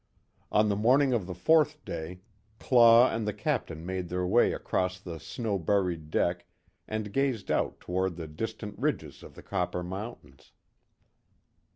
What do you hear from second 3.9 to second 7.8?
their way across the snow buried deck and gazed out